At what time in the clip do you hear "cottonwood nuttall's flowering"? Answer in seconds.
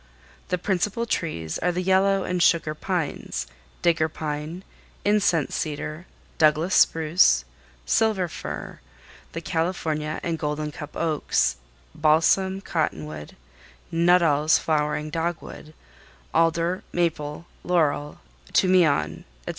12.61-15.11